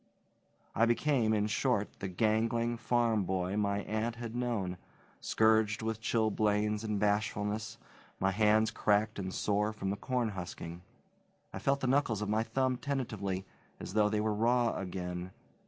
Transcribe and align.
I 0.73 0.87
became, 0.87 1.31
in 1.31 1.45
short, 1.45 1.99
the 1.99 2.07
gangling 2.07 2.75
farm 2.77 3.23
boy 3.23 3.55
my 3.55 3.81
aunt 3.83 4.15
had 4.15 4.35
known, 4.35 4.77
scourged 5.19 5.83
with 5.83 6.01
chilblains 6.01 6.83
and 6.83 6.99
bashfulness, 6.99 7.77
my 8.19 8.31
hands 8.31 8.71
cracked 8.71 9.19
and 9.19 9.31
sore 9.31 9.71
from 9.71 9.91
the 9.91 9.95
corn 9.95 10.29
husking. 10.29 10.81
I 11.53 11.59
felt 11.59 11.81
the 11.81 11.85
knuckles 11.87 12.23
of 12.23 12.29
my 12.29 12.41
thumb 12.41 12.77
tentatively, 12.77 13.45
as 13.79 13.93
though 13.93 14.09
they 14.09 14.21
were 14.21 14.33
raw 14.33 14.75
again. 14.75 15.29